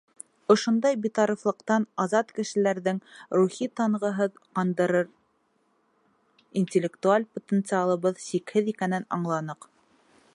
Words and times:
Ошондай 0.53 0.95
битарафлыҡтан 1.01 1.83
азат 2.05 2.31
кешеләрҙең 2.39 3.01
рухи 3.39 3.67
танһығын 3.81 4.39
ҡандырыр 4.61 5.11
интеллектуаль 6.63 7.29
потенциалыбыҙ 7.37 8.23
сикһеҙ 8.25 8.73
икәнен 8.75 9.07
аңланыҡ. 9.19 9.71